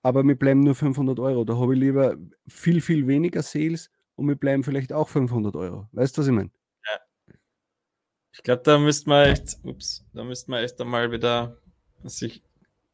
[0.06, 1.46] aber wir bleiben nur 500 Euro.
[1.46, 2.16] Da habe ich lieber
[2.48, 5.90] viel, viel weniger Sales und wir bleiben vielleicht auch 500 Euro.
[5.94, 6.52] Weißt du, was ich meine?
[6.86, 7.34] Ja.
[8.32, 11.58] Ich glaube, da müsste man echt, ups, da müsste man echt einmal wieder
[12.04, 12.44] sich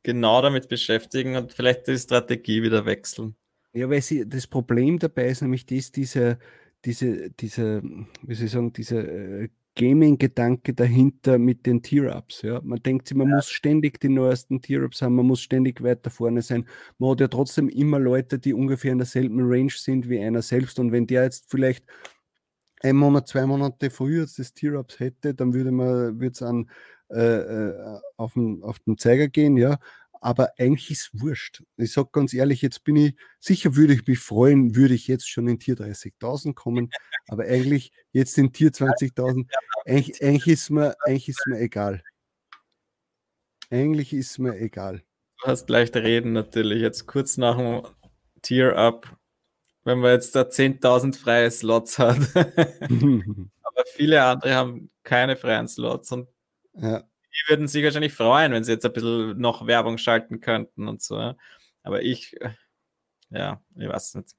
[0.04, 3.36] genau damit beschäftigen und vielleicht die Strategie wieder wechseln.
[3.74, 6.40] Ja, weil sie, das Problem dabei ist nämlich das, diese,
[6.86, 7.84] diese, diese,
[8.22, 12.42] wie soll ich sagen, diese äh, Gaming-Gedanke dahinter mit den Tier-Ups.
[12.42, 12.62] Ja?
[12.64, 13.36] Man denkt sich, man ja.
[13.36, 16.68] muss ständig die neuesten Tier-Ups haben, man muss ständig weiter vorne sein.
[16.98, 20.80] Man hat ja trotzdem immer Leute, die ungefähr in derselben Range sind wie einer selbst.
[20.80, 21.86] Und wenn der jetzt vielleicht
[22.82, 26.70] ein Monat, zwei Monate früher das Tier-Ups hätte, dann würde man, würde es an
[27.10, 29.80] äh, äh, auf, den, auf den Zeiger gehen, ja
[30.22, 31.64] aber eigentlich ist es wurscht.
[31.78, 35.28] Ich sage ganz ehrlich, jetzt bin ich, sicher würde ich mich freuen, würde ich jetzt
[35.28, 36.92] schon in Tier 30.000 kommen,
[37.28, 39.50] aber eigentlich jetzt in Tier 20.000,
[39.86, 42.04] eigentlich, eigentlich, ist mir, eigentlich ist mir egal.
[43.72, 45.04] Eigentlich ist mir egal.
[45.42, 47.82] Du hast leicht reden natürlich, jetzt kurz nach dem
[48.44, 49.18] Tier-Up,
[49.86, 52.18] wenn man jetzt da 10.000 freie Slots hat.
[52.36, 56.28] aber viele andere haben keine freien Slots und
[56.74, 60.88] ja die würden sich wahrscheinlich freuen, wenn sie jetzt ein bisschen noch Werbung schalten könnten
[60.88, 61.34] und so.
[61.84, 62.52] Aber ich, äh,
[63.30, 64.36] ja, ich weiß nicht.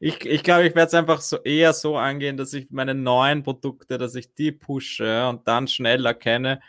[0.00, 3.44] Ich, ich glaube, ich werde es einfach so eher so angehen, dass ich meine neuen
[3.44, 6.60] Produkte, dass ich die pushe und dann schnell erkenne,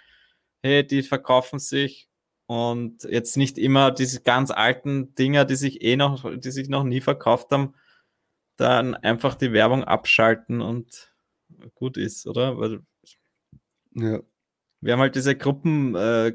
[0.62, 2.10] hey, die verkaufen sich
[2.46, 6.84] und jetzt nicht immer diese ganz alten Dinger, die sich eh noch, die sich noch
[6.84, 7.74] nie verkauft haben,
[8.58, 11.14] dann einfach die Werbung abschalten und
[11.76, 12.58] gut ist, oder?
[12.60, 12.82] Weil,
[13.96, 14.22] ja
[14.84, 16.34] wir haben halt diese Gruppen, äh,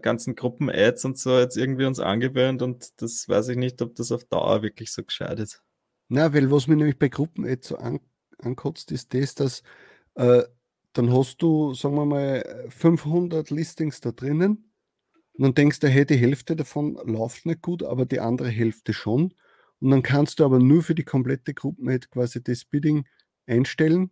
[0.00, 4.12] ganzen Gruppen-Ads und so jetzt irgendwie uns angewöhnt und das weiß ich nicht, ob das
[4.12, 5.62] auf Dauer wirklich so gescheit ist.
[6.08, 8.00] Na, weil was mir nämlich bei Gruppen-Ads so an,
[8.38, 9.62] ankotzt, ist das, dass
[10.14, 10.42] äh,
[10.94, 14.72] dann hast du, sagen wir mal, 500 Listings da drinnen
[15.34, 18.92] und dann denkst du, hey, die Hälfte davon läuft nicht gut, aber die andere Hälfte
[18.92, 19.34] schon.
[19.80, 23.06] Und dann kannst du aber nur für die komplette Gruppen-Ad quasi das Bidding
[23.46, 24.10] einstellen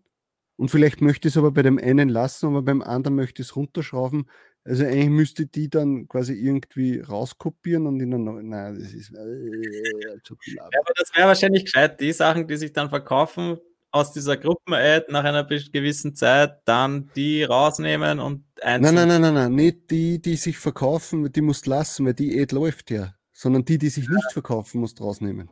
[0.60, 3.48] und vielleicht möchte ich es aber bei dem einen lassen, aber beim anderen möchte ich
[3.48, 4.26] es runterschrauben.
[4.62, 8.50] Also eigentlich müsste die dann quasi irgendwie rauskopieren und in der neuen.
[8.50, 9.10] Nein, das ist.
[9.10, 10.12] Äh,
[10.52, 13.56] ja, aber das wäre wahrscheinlich gescheit, die Sachen, die sich dann verkaufen
[13.90, 18.94] aus dieser Gruppen-Ad nach einer gewissen Zeit, dann die rausnehmen und einzeln.
[18.94, 19.54] Nein, nein, nein, nein, nein.
[19.54, 23.14] Nicht die, die sich verkaufen, die musst lassen, weil die Ad läuft ja.
[23.32, 24.10] Sondern die, die sich ja.
[24.10, 25.48] nicht verkaufen, musst rausnehmen.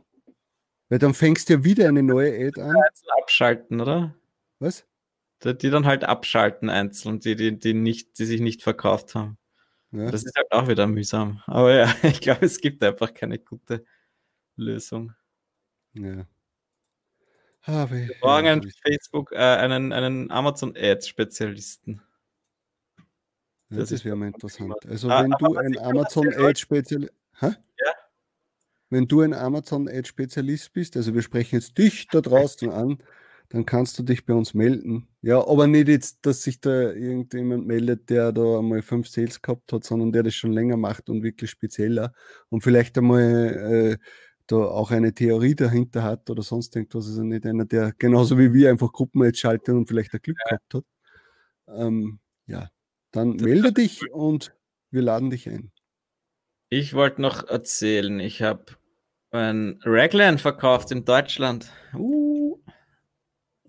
[0.87, 2.75] Weil dann fängst du ja wieder eine neue Ad an.
[3.19, 4.13] Abschalten, oder?
[4.59, 4.85] Was?
[5.43, 9.37] Die dann halt abschalten einzeln, die, die, die, nicht, die sich nicht verkauft haben.
[9.91, 10.11] Ja.
[10.11, 11.41] Das ist halt auch wieder mühsam.
[11.47, 13.85] Aber ja, ich glaube, es gibt einfach keine gute
[14.55, 15.13] Lösung.
[15.93, 16.25] Ja.
[17.65, 22.01] Wir brauchen ja, einen Facebook, äh, einen, einen Amazon-Ads-Spezialisten.
[23.69, 24.73] Ja, das, das wäre mal interessant.
[24.87, 27.13] Also ah, wenn du ein Amazon-Ads-Spezialist.
[27.41, 27.55] Ja?
[28.89, 33.03] Wenn du ein Amazon-Ads-Spezialist bist, also wir sprechen jetzt dich da draußen an,
[33.49, 35.07] dann kannst du dich bei uns melden.
[35.21, 39.73] Ja, aber nicht jetzt, dass sich da irgendjemand meldet, der da einmal fünf Sales gehabt
[39.73, 42.13] hat, sondern der das schon länger macht und wirklich spezieller
[42.49, 44.05] und vielleicht einmal äh,
[44.45, 47.07] da auch eine Theorie dahinter hat oder sonst irgendwas.
[47.07, 50.37] Also nicht einer, der genauso wie wir einfach Gruppen jetzt schaltet und vielleicht ein Glück
[50.45, 50.57] ja.
[50.57, 50.83] gehabt hat.
[51.75, 52.69] Ähm, ja,
[53.11, 54.55] dann das melde dich und
[54.91, 55.71] wir laden dich ein.
[56.69, 58.65] Ich wollte noch erzählen, ich habe
[59.31, 61.71] ein Raglan verkauft in Deutschland.
[61.95, 62.28] Uh.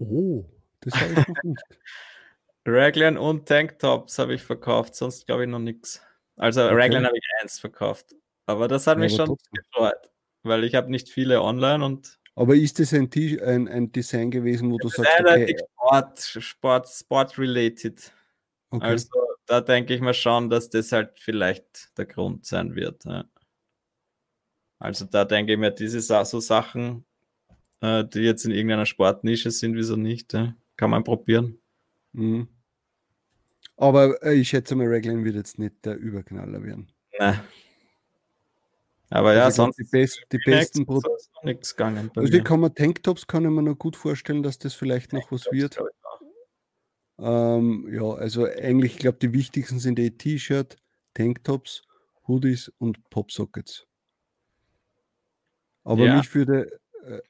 [0.00, 0.44] Oh,
[0.80, 1.62] das habe ich noch nicht.
[2.66, 6.02] Raglan und Tanktops habe ich verkauft, sonst glaube ich noch nichts.
[6.36, 6.74] Also okay.
[6.74, 8.14] Raglan habe ich eins verkauft.
[8.46, 10.10] Aber das hat ja, mich schon gefreut,
[10.42, 12.18] weil ich habe nicht viele online und.
[12.34, 13.10] Aber ist das ein,
[13.42, 18.12] ein, ein Design gewesen, wo du sagst, okay, Sport, Sport, Sport-related.
[18.70, 18.86] Okay.
[18.86, 19.08] Also
[19.46, 23.04] da denke ich mal schon, dass das halt vielleicht der Grund sein wird.
[23.04, 23.24] Ja.
[24.78, 27.04] Also da denke ich mir, diese so Sachen
[27.80, 30.32] äh, die jetzt in irgendeiner Sportnische sind, wieso nicht?
[30.32, 30.54] Ja?
[30.76, 31.58] Kann man probieren.
[32.12, 32.48] Mhm.
[33.76, 36.92] Aber äh, ich schätze mal, Raglan wird jetzt nicht der Überknaller werden.
[37.18, 37.40] Nein.
[39.10, 41.10] Aber ja, also sonst die, best, die besten Produkte.
[41.42, 42.10] nichts gegangen.
[42.14, 45.32] Also die kann man Tanktops kann ich mir noch gut vorstellen, dass das vielleicht noch
[45.32, 45.78] was wird.
[47.18, 50.76] Ähm, ja, also eigentlich, ich glaube, die wichtigsten sind die T-Shirt,
[51.14, 51.82] Tanktops,
[52.28, 53.86] Hoodies und Popsockets.
[55.82, 56.16] Aber ja.
[56.16, 56.79] mich würde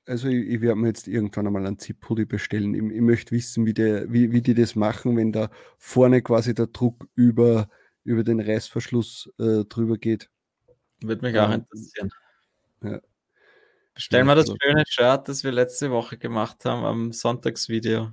[0.07, 2.75] also ich, ich werde mir jetzt irgendwann einmal einen Zip-Hoodie bestellen.
[2.75, 6.55] Ich, ich, möchte wissen, wie, der, wie, wie die das machen, wenn da vorne quasi
[6.55, 7.69] der Druck über,
[8.05, 10.29] über den Reißverschluss äh, drüber geht.
[11.03, 12.11] Würde mich auch interessieren.
[12.83, 13.01] Ja.
[13.95, 18.13] Bestellen wir das schöne Shirt, das wir letzte Woche gemacht haben am Sonntagsvideo.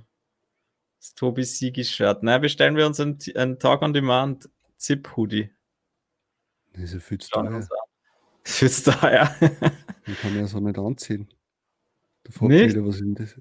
[0.98, 2.22] Das Tobi Sigi Shirt.
[2.22, 5.50] Nein, bestellen wir uns einen, einen Talk on Demand Zip Hoodie.
[6.72, 7.66] Das ist ja viel zu teuer.
[8.44, 9.36] Fürs da, ja.
[10.06, 11.28] Man kann ja so nicht anziehen.
[12.40, 12.74] Nicht?
[12.74, 13.40] wieder, was denn das?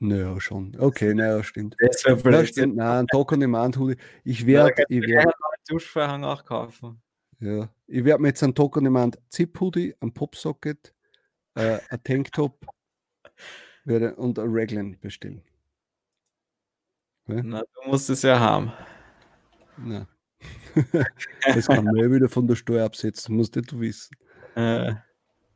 [0.00, 0.76] Naja, schon.
[0.78, 1.76] Okay, naja, stimmt.
[1.78, 2.48] Das wäre Ja, blöd.
[2.48, 2.76] stimmt.
[2.76, 3.96] Nein, ein Tag on Demand Hoodie.
[4.24, 7.00] Ich Ja, werde, kannst ich werde, einen neuen Duschvorhang auch kaufen.
[7.40, 10.94] ja, ich werde mir jetzt einen Tag on Demand Zip Hoodie, ein Popsocket,
[11.54, 12.66] äh, ein Tanktop
[13.84, 15.42] werde, und ein Raglan bestellen.
[17.26, 18.72] Na, du musst es ja haben.
[19.78, 20.06] Nein.
[21.54, 24.14] das kann man ja wieder von der Steuer absetzen, musst du wissen.
[24.56, 24.94] Äh,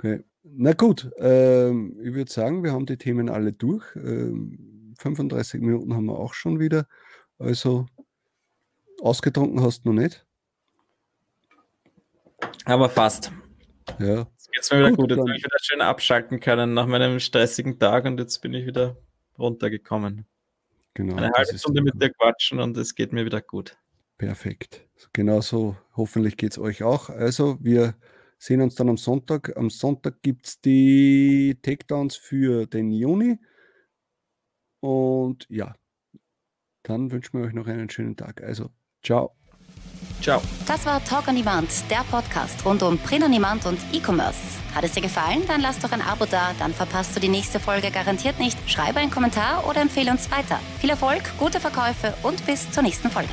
[0.01, 0.23] Okay.
[0.55, 3.85] Na gut, ähm, ich würde sagen, wir haben die Themen alle durch.
[3.97, 6.87] Ähm, 35 Minuten haben wir auch schon wieder.
[7.39, 7.87] Also
[9.01, 10.27] ausgetrunken hast du noch nicht.
[12.65, 13.33] aber fast.
[13.99, 15.11] Ja, Jetzt geht's mir wieder Gut, gut.
[15.11, 18.67] Jetzt habe ich wieder schön abschalten können nach meinem stressigen Tag und jetzt bin ich
[18.67, 18.97] wieder
[19.39, 20.27] runtergekommen.
[20.95, 21.17] genau.
[21.17, 23.79] Eine halbe Stunde mit dir quatschen und es geht mir wieder gut.
[24.19, 24.87] Perfekt.
[25.13, 27.09] Genauso hoffentlich geht es euch auch.
[27.09, 27.95] Also, wir
[28.39, 29.57] sehen uns dann am Sonntag.
[29.57, 33.39] Am Sonntag gibt es die Takedowns für den Juni.
[34.81, 35.75] Und ja,
[36.85, 38.43] dann wünschen wir euch noch einen schönen Tag.
[38.43, 38.71] Also,
[39.03, 39.35] ciao.
[40.21, 40.43] Ciao.
[40.67, 44.59] Das war Talk on Demand, der Podcast rund um Print on Demand und E-Commerce.
[44.75, 45.43] Hat es dir gefallen?
[45.47, 48.59] Dann lass doch ein Abo da, dann verpasst du die nächste Folge garantiert nicht.
[48.69, 50.61] Schreibe einen Kommentar oder empfehle uns weiter.
[50.81, 53.33] Viel Erfolg, gute Verkäufe und bis zur nächsten Folge.